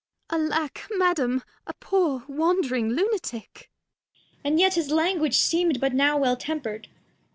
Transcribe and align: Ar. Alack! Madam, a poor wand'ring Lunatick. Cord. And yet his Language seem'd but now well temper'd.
Ar. 0.31 0.39
Alack! 0.39 0.87
Madam, 0.89 1.43
a 1.67 1.75
poor 1.75 2.23
wand'ring 2.27 2.89
Lunatick. 2.89 3.69
Cord. 4.41 4.41
And 4.43 4.59
yet 4.59 4.73
his 4.73 4.89
Language 4.89 5.37
seem'd 5.37 5.79
but 5.79 5.93
now 5.93 6.17
well 6.17 6.35
temper'd. 6.35 6.87